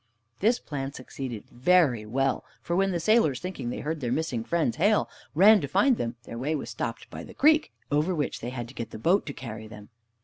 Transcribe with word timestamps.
This 0.39 0.57
plan 0.57 0.91
succeeded 0.93 1.47
very 1.51 2.07
well, 2.07 2.43
for 2.63 2.75
when 2.75 2.89
the 2.91 2.99
sailors, 2.99 3.39
thinking 3.39 3.69
they 3.69 3.81
heard 3.81 4.01
their 4.01 4.11
missing 4.11 4.43
friends 4.43 4.77
hail, 4.77 5.07
ran 5.35 5.61
to 5.61 5.67
find 5.67 5.97
them, 5.97 6.15
their 6.23 6.39
way 6.39 6.55
was 6.55 6.71
stopped 6.71 7.07
by 7.11 7.23
the 7.23 7.35
creek, 7.35 7.71
over 7.91 8.15
which 8.15 8.39
they 8.39 8.49
had 8.49 8.67
to 8.69 8.73
get 8.73 8.89
the 8.89 8.97
boat 8.97 9.27
to 9.27 9.33
carry 9.33 9.67
them. 9.67 9.89